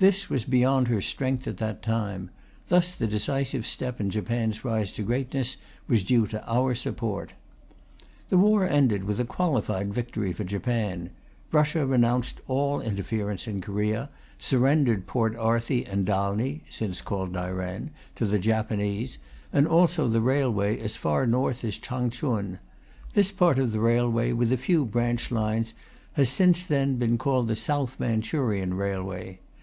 This 0.00 0.28
was 0.28 0.44
beyond 0.44 0.88
her 0.88 1.00
strength 1.00 1.46
at 1.48 1.56
that 1.56 1.80
time. 1.80 2.28
Thus 2.68 2.94
the 2.94 3.06
decisive 3.06 3.66
step 3.66 4.02
in 4.02 4.10
Japan's 4.10 4.66
rise 4.66 4.92
to 4.92 5.02
greatness 5.02 5.56
was 5.88 6.04
due 6.04 6.26
to 6.26 6.46
our 6.46 6.74
support. 6.74 7.32
The 8.28 8.36
war 8.36 8.68
ended 8.68 9.04
with 9.04 9.18
a 9.18 9.24
qualified 9.24 9.94
victory 9.94 10.34
for 10.34 10.44
Japan. 10.44 11.08
Russia 11.52 11.86
renounced 11.86 12.42
all 12.48 12.82
interference 12.82 13.46
in 13.46 13.62
Korea, 13.62 14.10
surrendered 14.36 15.06
Port 15.06 15.34
Arthur 15.36 15.80
and 15.86 16.04
Dalny 16.04 16.64
(since 16.68 17.00
called 17.00 17.32
Dairen) 17.32 17.92
to 18.16 18.26
the 18.26 18.38
Japanese, 18.38 19.16
and 19.54 19.66
also 19.66 20.06
the 20.06 20.20
railway 20.20 20.78
as 20.80 20.96
far 20.96 21.26
north 21.26 21.64
as 21.64 21.78
Changchun. 21.78 22.58
This 23.14 23.30
part 23.32 23.58
of 23.58 23.72
the 23.72 23.80
railway, 23.80 24.32
with 24.32 24.52
a 24.52 24.58
few 24.58 24.84
branch 24.84 25.30
lines, 25.30 25.72
has 26.12 26.28
since 26.28 26.62
then 26.62 26.96
been 26.98 27.16
called 27.16 27.48
the 27.48 27.56
South 27.56 27.98
Manchurian 27.98 28.74
Railway. 28.74 29.38